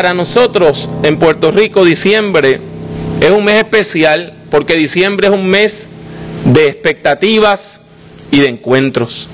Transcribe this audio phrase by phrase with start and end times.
[0.00, 2.58] Para nosotros en Puerto Rico diciembre
[3.20, 5.90] es un mes especial porque diciembre es un mes
[6.46, 7.82] de expectativas
[8.30, 9.28] y de encuentros.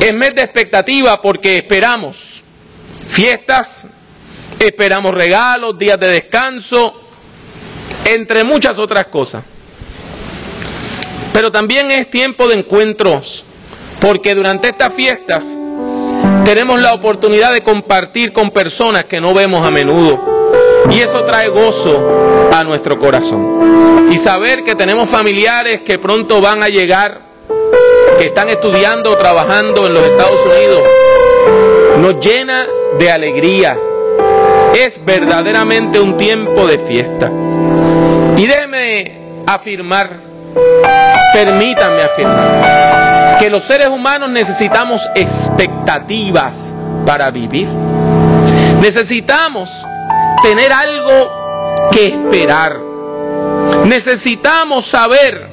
[0.00, 2.42] Es mes de expectativa porque esperamos
[3.06, 3.86] fiestas,
[4.60, 6.94] esperamos regalos, días de descanso,
[8.06, 9.44] entre muchas otras cosas.
[11.34, 13.44] Pero también es tiempo de encuentros,
[14.00, 15.44] porque durante estas fiestas
[16.46, 20.20] tenemos la oportunidad de compartir con personas que no vemos a menudo.
[20.92, 24.08] Y eso trae gozo a nuestro corazón.
[24.12, 27.20] Y saber que tenemos familiares que pronto van a llegar,
[28.20, 30.82] que están estudiando o trabajando en los Estados Unidos,
[32.00, 32.64] nos llena
[32.96, 33.76] de alegría.
[34.72, 37.28] Es verdaderamente un tiempo de fiesta.
[38.36, 40.20] Y déjeme afirmar,
[41.32, 46.74] permítanme afirmar, que los seres humanos necesitamos expectativas
[47.04, 47.68] para vivir.
[48.80, 49.70] Necesitamos
[50.42, 52.78] tener algo que esperar.
[53.84, 55.48] Necesitamos saber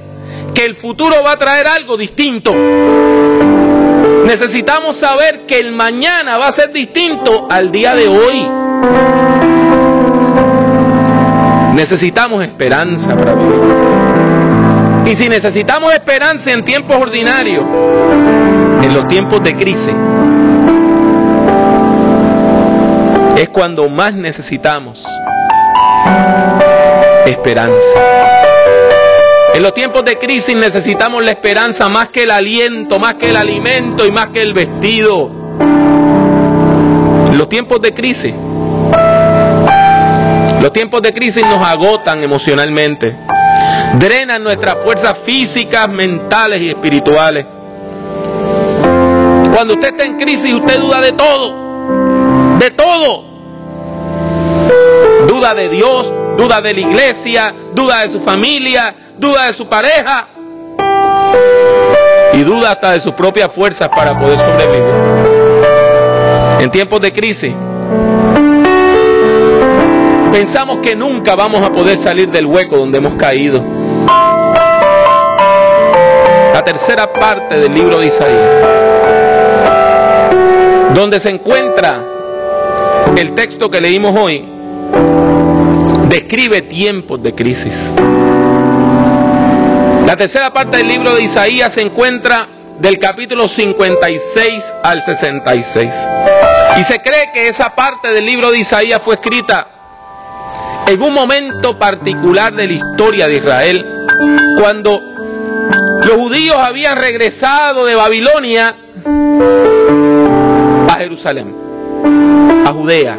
[0.54, 2.54] que el futuro va a traer algo distinto.
[4.26, 8.50] Necesitamos saber que el mañana va a ser distinto al día de hoy.
[11.76, 13.83] Necesitamos esperanza para vivir.
[15.06, 17.66] Y si necesitamos esperanza en tiempos ordinarios,
[18.84, 19.94] en los tiempos de crisis,
[23.38, 25.06] es cuando más necesitamos
[27.26, 28.00] esperanza.
[29.54, 33.38] En los tiempos de crisis necesitamos la esperanza más que el aliento, más que el
[33.38, 35.30] alimento y más que el vestido.
[37.34, 38.34] Los tiempos de crisis
[40.64, 43.18] los tiempos de crisis nos agotan emocionalmente,
[43.94, 47.46] drenan nuestras fuerzas físicas, mentales y espirituales.
[49.54, 53.34] Cuando usted está en crisis, usted duda de todo, de todo.
[55.28, 60.28] Duda de Dios, duda de la iglesia, duda de su familia, duda de su pareja
[62.34, 64.84] y duda hasta de sus propias fuerzas para poder sobrevivir.
[66.60, 67.54] En tiempos de crisis,
[70.34, 73.64] Pensamos que nunca vamos a poder salir del hueco donde hemos caído.
[76.66, 78.50] Tercera parte del libro de Isaías,
[80.96, 82.02] donde se encuentra
[83.18, 84.46] el texto que leímos hoy,
[86.08, 87.92] describe tiempos de crisis.
[90.06, 92.48] La tercera parte del libro de Isaías se encuentra
[92.80, 95.94] del capítulo 56 al 66.
[96.80, 99.68] Y se cree que esa parte del libro de Isaías fue escrita
[100.88, 103.86] en un momento particular de la historia de Israel,
[104.60, 105.13] cuando
[106.06, 108.76] los judíos habían regresado de Babilonia
[110.90, 111.56] a Jerusalén,
[112.66, 113.18] a Judea,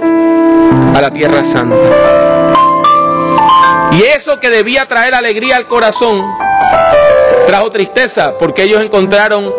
[0.94, 1.76] a la tierra santa.
[3.92, 6.20] Y eso que debía traer alegría al corazón,
[7.46, 9.52] trajo tristeza, porque ellos encontraron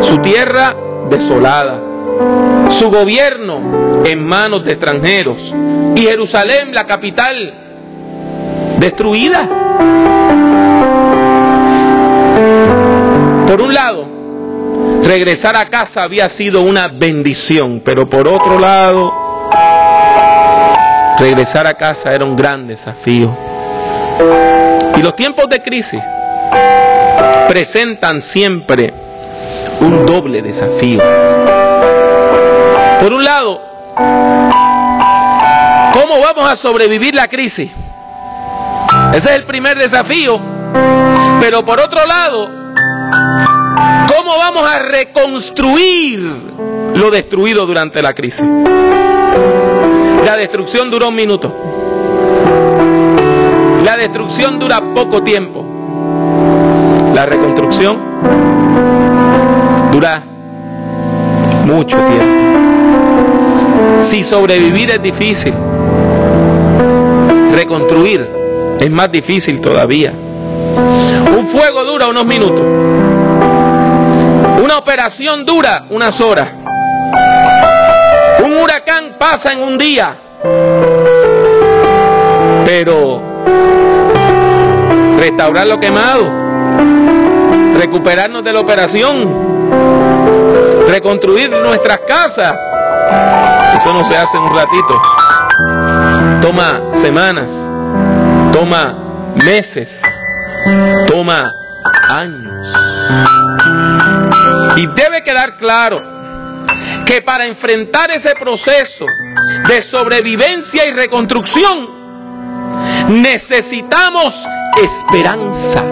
[0.00, 0.74] su tierra
[1.08, 1.80] desolada,
[2.70, 5.54] su gobierno en manos de extranjeros,
[5.94, 7.54] y Jerusalén, la capital,
[8.78, 9.48] destruida.
[13.52, 14.06] Por un lado,
[15.04, 19.12] regresar a casa había sido una bendición, pero por otro lado,
[21.18, 23.30] regresar a casa era un gran desafío.
[24.96, 26.00] Y los tiempos de crisis
[27.46, 28.94] presentan siempre
[29.80, 31.02] un doble desafío.
[33.00, 33.60] Por un lado,
[35.92, 37.70] ¿Cómo vamos a sobrevivir la crisis?
[39.12, 40.40] Ese es el primer desafío.
[41.38, 42.61] Pero por otro lado,
[44.16, 46.20] ¿cómo vamos a reconstruir
[46.94, 48.44] lo destruido durante la crisis?
[50.24, 51.52] La destrucción duró un minuto.
[53.84, 55.64] La destrucción dura poco tiempo.
[57.14, 57.98] La reconstrucción
[59.92, 60.22] dura
[61.66, 62.26] mucho tiempo.
[63.98, 65.54] Si sobrevivir es difícil,
[67.54, 68.28] reconstruir
[68.80, 70.12] es más difícil todavía.
[71.36, 72.62] Un fuego dura unos minutos.
[74.62, 76.48] Una operación dura unas horas.
[78.44, 80.14] Un huracán pasa en un día.
[82.64, 83.20] Pero
[85.18, 86.24] restaurar lo quemado,
[87.76, 89.30] recuperarnos de la operación,
[90.88, 92.54] reconstruir nuestras casas,
[93.76, 95.00] eso no se hace en un ratito
[96.42, 97.70] toma semanas,
[98.52, 98.98] toma
[99.36, 100.02] meses,
[101.06, 101.52] toma
[102.10, 102.68] años.
[104.76, 106.02] Y debe quedar claro
[107.04, 109.06] que para enfrentar ese proceso
[109.68, 112.02] de sobrevivencia y reconstrucción
[113.08, 114.46] necesitamos
[114.82, 115.82] esperanza.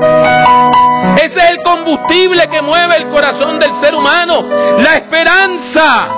[1.23, 4.47] Ese es el combustible que mueve el corazón del ser humano,
[4.79, 6.09] la esperanza.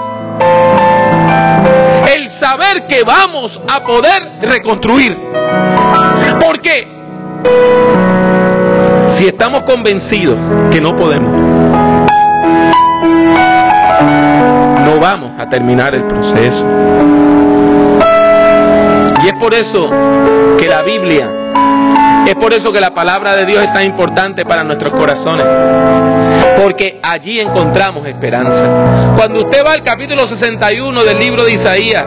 [2.15, 5.17] El saber que vamos a poder reconstruir.
[6.41, 6.89] Porque
[9.09, 10.39] si estamos convencidos
[10.71, 11.52] que no podemos,
[15.43, 16.65] a terminar el proceso.
[19.25, 19.91] Y es por eso
[20.59, 21.29] que la Biblia,
[22.27, 25.45] es por eso que la palabra de Dios es tan importante para nuestros corazones.
[26.63, 28.65] Porque allí encontramos esperanza.
[29.17, 32.07] Cuando usted va al capítulo 61 del libro de Isaías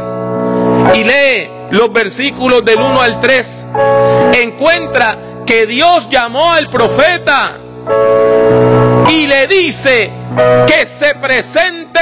[0.93, 3.67] y lee los versículos del 1 al 3,
[4.41, 7.57] encuentra que Dios llamó al profeta
[9.09, 10.11] y le dice
[10.67, 11.99] que se presente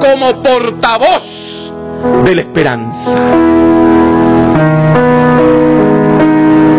[0.00, 1.72] como portavoz
[2.24, 3.18] de la esperanza.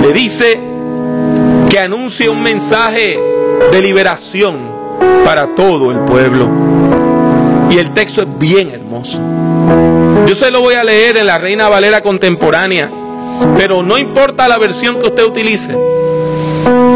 [0.01, 0.59] Le dice
[1.69, 3.19] que anuncie un mensaje
[3.71, 4.71] de liberación
[5.25, 6.47] para todo el pueblo.
[7.69, 9.19] Y el texto es bien hermoso.
[10.25, 12.89] Yo se lo voy a leer en la Reina Valera contemporánea,
[13.57, 15.77] pero no importa la versión que usted utilice,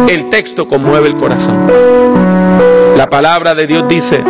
[0.09, 1.67] el texto conmueve el corazón.
[2.97, 4.23] La palabra de Dios dice,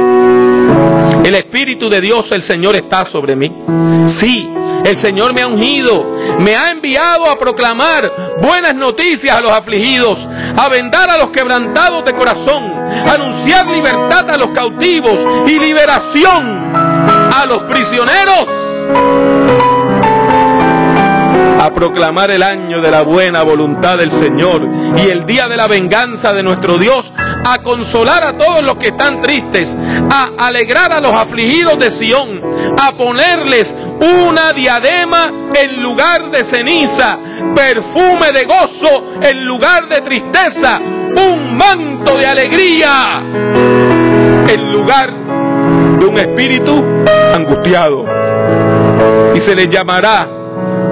[1.24, 3.52] el Espíritu de Dios, el Señor, está sobre mí.
[4.08, 4.50] Sí,
[4.86, 10.28] el Señor me ha ungido, me ha enviado a proclamar buenas noticias a los afligidos,
[10.58, 16.72] a vendar a los quebrantados de corazón, a anunciar libertad a los cautivos y liberación
[16.74, 18.48] a los prisioneros
[21.62, 24.68] a proclamar el año de la buena voluntad del Señor
[24.98, 27.14] y el día de la venganza de nuestro Dios,
[27.46, 29.78] a consolar a todos los que están tristes,
[30.10, 32.42] a alegrar a los afligidos de Sión,
[32.80, 37.20] a ponerles una diadema en lugar de ceniza,
[37.54, 43.22] perfume de gozo en lugar de tristeza, un manto de alegría
[44.48, 45.14] en lugar
[46.00, 46.84] de un espíritu
[47.36, 48.08] angustiado.
[49.36, 50.41] Y se les llamará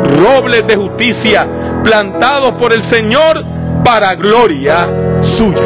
[0.10, 1.48] robles de justicia
[1.84, 3.44] plantados por el Señor
[3.84, 5.62] para gloria suya.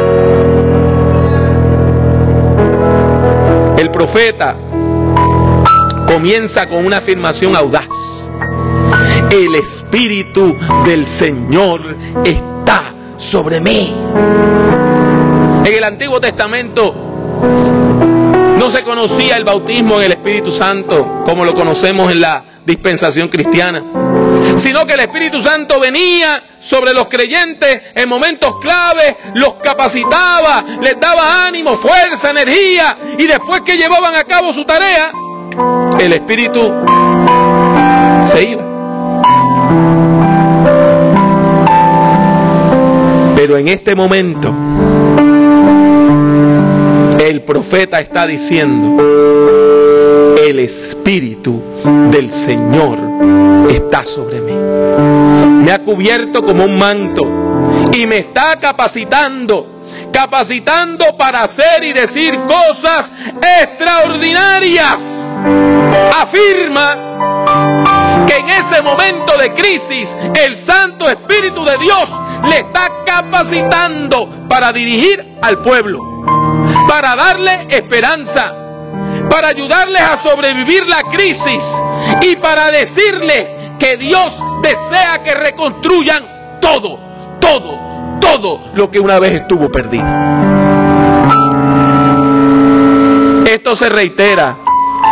[3.78, 4.56] El profeta
[6.06, 8.30] comienza con una afirmación audaz.
[9.30, 10.54] El Espíritu
[10.84, 11.80] del Señor
[12.24, 12.82] está
[13.16, 13.94] sobre mí.
[15.64, 16.94] En el Antiguo Testamento
[18.58, 23.28] no se conocía el bautismo en el Espíritu Santo como lo conocemos en la dispensación
[23.28, 24.03] cristiana
[24.56, 30.98] sino que el Espíritu Santo venía sobre los creyentes en momentos claves, los capacitaba, les
[30.98, 35.12] daba ánimo, fuerza, energía, y después que llevaban a cabo su tarea,
[35.98, 36.72] el Espíritu
[38.24, 38.62] se iba.
[43.36, 44.54] Pero en este momento,
[47.20, 49.02] el profeta está diciendo,
[50.42, 51.62] el Espíritu
[52.10, 53.03] del Señor
[53.70, 54.52] está sobre mí.
[55.64, 57.22] Me ha cubierto como un manto
[57.92, 59.82] y me está capacitando,
[60.12, 63.10] capacitando para hacer y decir cosas
[63.60, 65.02] extraordinarias.
[66.20, 72.10] Afirma que en ese momento de crisis el Santo Espíritu de Dios
[72.48, 75.98] le está capacitando para dirigir al pueblo,
[76.88, 78.63] para darle esperanza,
[79.30, 81.64] para ayudarles a sobrevivir la crisis
[82.22, 83.46] y para decirles
[83.78, 86.98] que Dios desea que reconstruyan todo,
[87.40, 90.06] todo, todo lo que una vez estuvo perdido.
[93.46, 94.56] Esto se reitera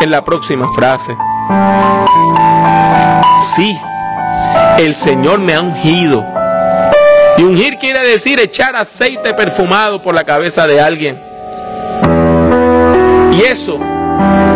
[0.01, 1.17] en la próxima frase.
[3.55, 3.79] Sí,
[4.79, 6.25] el Señor me ha ungido.
[7.39, 11.32] Y ungir quiere decir echar aceite perfumado por la cabeza de alguien.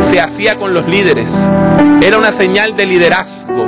[0.00, 1.33] Se hacía con los líderes.
[2.03, 3.65] Era una señal de liderazgo.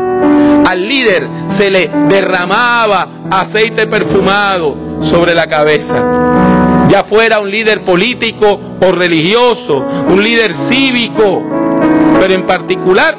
[0.66, 6.86] Al líder se le derramaba aceite perfumado sobre la cabeza.
[6.88, 11.42] Ya fuera un líder político o religioso, un líder cívico,
[12.20, 13.16] pero en particular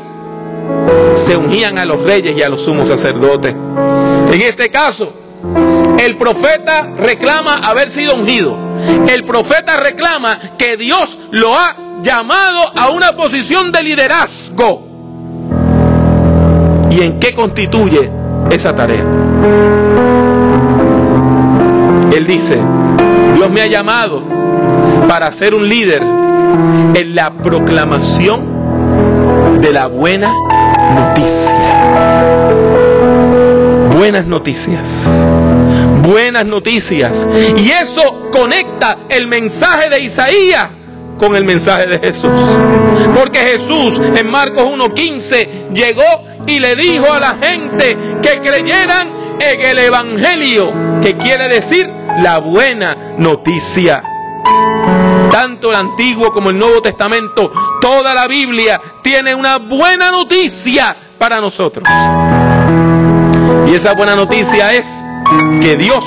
[1.14, 3.54] se ungían a los reyes y a los sumos sacerdotes.
[4.32, 5.14] En este caso,
[6.00, 8.58] el profeta reclama haber sido ungido.
[9.08, 14.88] El profeta reclama que Dios lo ha llamado a una posición de liderazgo.
[16.92, 18.10] ¿Y en qué constituye
[18.52, 19.04] esa tarea?
[22.16, 22.60] Él dice,
[23.36, 24.24] Dios me ha llamado
[25.08, 30.34] para ser un líder en la proclamación de la buena
[30.96, 31.56] noticia.
[33.96, 35.08] Buenas noticias.
[36.02, 37.28] Buenas noticias.
[37.58, 40.70] Y eso conecta el mensaje de Isaías
[41.20, 42.32] con el mensaje de Jesús.
[43.16, 49.10] Porque Jesús en Marcos 1.15 llegó y le dijo a la gente que creyeran
[49.40, 51.88] en el Evangelio, que quiere decir
[52.22, 54.04] la buena noticia.
[55.32, 61.40] Tanto el Antiguo como el Nuevo Testamento, toda la Biblia tiene una buena noticia para
[61.40, 61.88] nosotros.
[63.68, 64.90] Y esa buena noticia es
[65.62, 66.04] que Dios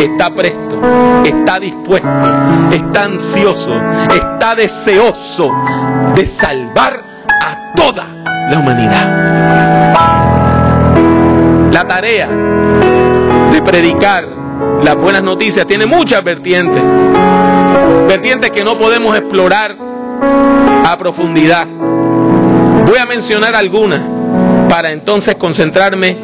[0.00, 0.80] está presto,
[1.24, 2.08] está dispuesto,
[2.72, 3.74] está ansioso,
[4.14, 5.50] está deseoso
[6.14, 7.04] de salvar
[7.42, 8.06] a toda
[8.50, 9.22] la humanidad.
[11.72, 12.28] La tarea
[13.52, 14.28] de predicar
[14.82, 16.82] las buenas noticias tiene muchas vertientes,
[18.08, 19.76] vertientes que no podemos explorar
[20.84, 21.66] a profundidad.
[22.86, 24.00] Voy a mencionar algunas
[24.68, 26.16] para entonces concentrarme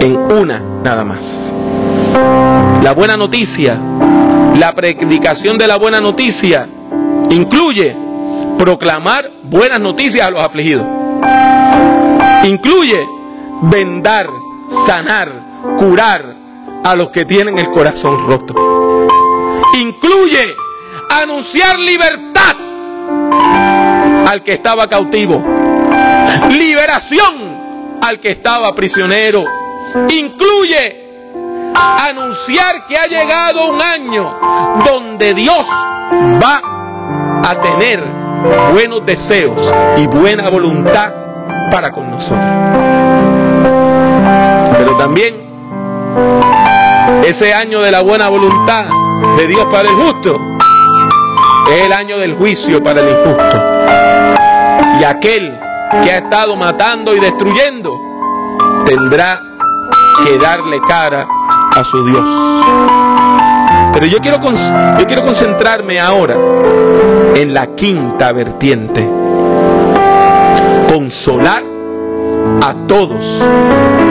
[0.00, 1.54] en una nada más.
[2.82, 3.78] La buena noticia,
[4.56, 6.68] la predicación de la buena noticia,
[7.30, 7.96] incluye
[8.58, 10.86] proclamar buenas noticias a los afligidos.
[12.44, 13.06] Incluye
[13.62, 14.28] vendar,
[14.86, 15.32] sanar,
[15.76, 16.36] curar
[16.84, 18.54] a los que tienen el corazón roto.
[19.78, 20.54] Incluye
[21.22, 22.56] anunciar libertad
[24.26, 25.42] al que estaba cautivo.
[26.50, 29.44] Liberación al que estaba prisionero.
[30.10, 31.07] Incluye
[32.08, 34.38] anunciar que ha llegado un año
[34.84, 35.66] donde Dios
[36.42, 36.60] va
[37.44, 38.02] a tener
[38.72, 41.12] buenos deseos y buena voluntad
[41.70, 42.46] para con nosotros.
[44.78, 45.48] Pero también
[47.24, 48.86] ese año de la buena voluntad
[49.36, 50.36] de Dios para el justo
[51.70, 53.62] es el año del juicio para el injusto.
[55.00, 55.58] Y aquel
[56.02, 57.92] que ha estado matando y destruyendo
[58.86, 59.42] tendrá
[60.24, 61.26] que darle cara
[61.74, 62.28] a su Dios.
[63.92, 64.38] Pero yo quiero,
[64.98, 66.36] yo quiero concentrarme ahora
[67.34, 69.06] en la quinta vertiente.
[70.92, 71.64] Consolar
[72.62, 73.44] a todos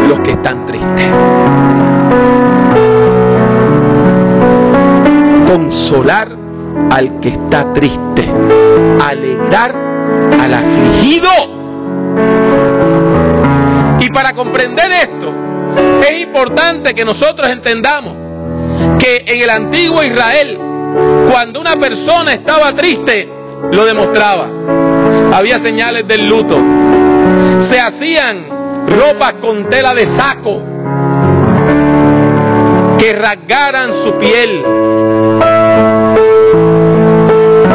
[0.07, 1.11] los que están tristes.
[5.51, 6.35] Consolar
[6.91, 8.29] al que está triste.
[9.05, 9.75] Alegrar
[10.39, 11.29] al afligido.
[13.99, 15.46] Y para comprender esto,
[16.07, 18.13] es importante que nosotros entendamos
[18.99, 20.59] que en el antiguo Israel,
[21.31, 23.29] cuando una persona estaba triste,
[23.71, 24.47] lo demostraba.
[25.33, 26.57] Había señales del luto.
[27.59, 28.47] Se hacían
[28.87, 30.61] ropas con tela de saco
[32.97, 34.63] que rasgaran su piel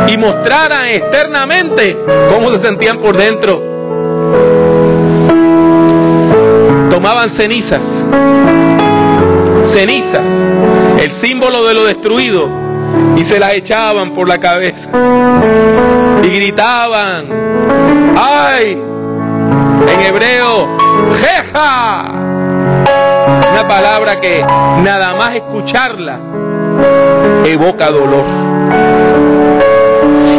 [0.08, 1.96] y mostraran externamente
[2.32, 3.71] cómo se sentían por dentro.
[7.02, 8.06] Tomaban cenizas,
[9.64, 10.28] cenizas,
[11.00, 12.48] el símbolo de lo destruido,
[13.16, 14.88] y se las echaban por la cabeza.
[16.22, 17.26] Y gritaban,
[18.16, 18.80] ¡ay!
[19.88, 20.78] En hebreo,
[21.20, 22.04] ¡jeja!
[23.50, 24.40] Una palabra que
[24.84, 26.20] nada más escucharla
[27.44, 28.24] evoca dolor.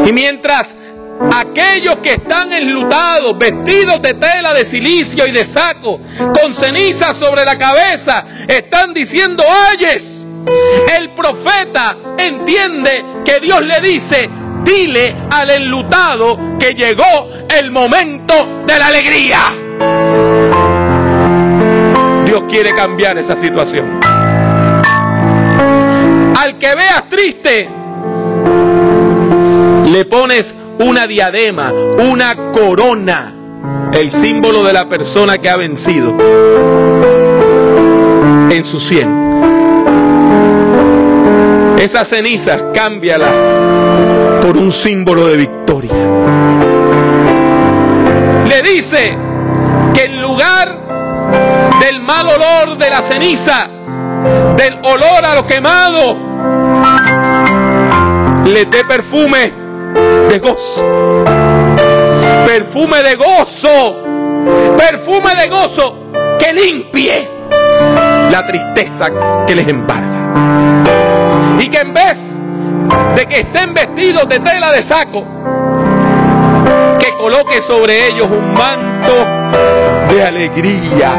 [0.05, 0.77] Y mientras
[1.32, 6.00] Aquellos que están enlutados, vestidos de tela de silicio y de saco,
[6.42, 10.27] con ceniza sobre la cabeza, están diciendo, ayes.
[10.98, 14.30] El profeta entiende que Dios le dice,
[14.63, 19.39] dile al enlutado que llegó el momento de la alegría.
[22.25, 24.00] Dios quiere cambiar esa situación.
[26.36, 27.70] Al que veas triste,
[29.92, 33.34] le pones una diadema, una corona,
[33.94, 36.13] el símbolo de la persona que ha vencido
[38.50, 39.24] en su sien.
[41.80, 45.92] Esas cenizas cámbiala por un símbolo de victoria.
[48.48, 49.18] Le dice
[49.94, 50.80] que en lugar
[51.80, 53.68] del mal olor de la ceniza,
[54.56, 56.18] del olor a lo quemado,
[58.46, 59.62] le dé perfume
[60.34, 60.84] de gozo.
[62.48, 64.04] Perfume de gozo.
[64.75, 65.96] Perfume de gozo
[66.40, 67.30] que limpie
[68.32, 69.12] la tristeza
[69.46, 71.60] que les embarga.
[71.60, 72.20] Y que en vez
[73.16, 75.24] de que estén vestidos de tela de saco,
[77.00, 79.13] que coloque sobre ellos un manto
[80.12, 81.12] de alegría.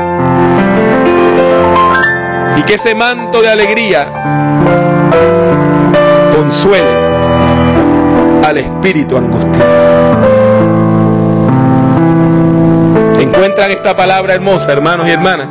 [2.57, 4.11] Y que ese manto de alegría
[6.35, 7.04] consuele
[8.45, 9.65] al espíritu angustiado.
[13.19, 15.49] Encuentran esta palabra hermosa, hermanos y hermanas.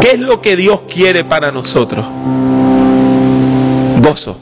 [0.00, 2.04] ¿Qué es lo que Dios quiere para nosotros?
[4.00, 4.36] Gozo.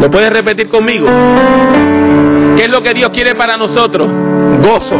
[0.00, 1.06] ¿Lo puedes repetir conmigo?
[2.56, 4.08] ¿Qué es lo que Dios quiere para nosotros?
[4.62, 4.96] Gozo.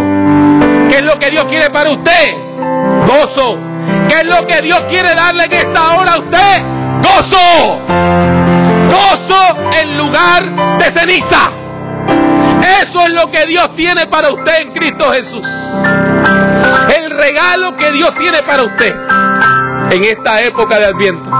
[0.90, 2.34] ¿Qué es lo que Dios quiere para usted?
[3.06, 3.58] Gozo.
[4.08, 6.62] ¿Qué es lo que Dios quiere darle en esta hora a usted?
[7.02, 7.80] Gozo.
[8.90, 11.50] Gozo en lugar de ceniza.
[12.82, 15.46] Eso es lo que Dios tiene para usted en Cristo Jesús.
[16.96, 18.94] El regalo que Dios tiene para usted
[19.90, 21.30] en esta época de Adviento.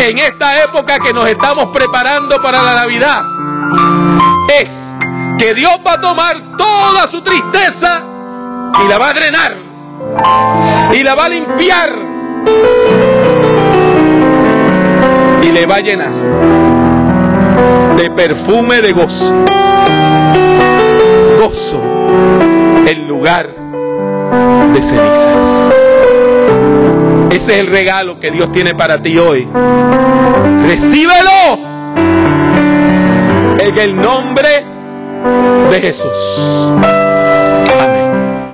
[0.00, 3.22] En esta época que nos estamos preparando para la Navidad.
[4.60, 4.92] Es
[5.38, 8.02] que Dios va a tomar toda su tristeza
[8.84, 9.67] y la va a drenar
[10.92, 11.90] y la va a limpiar
[15.42, 16.12] y le va a llenar
[17.96, 19.34] de perfume de gozo.
[21.40, 21.82] Gozo
[22.86, 23.48] en lugar
[24.72, 25.72] de cenizas.
[27.30, 29.46] Ese es el regalo que Dios tiene para ti hoy.
[30.66, 31.58] Recíbelo
[33.60, 34.64] en el nombre
[35.70, 36.97] de Jesús.